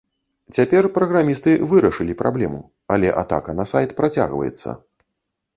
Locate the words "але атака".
2.97-3.59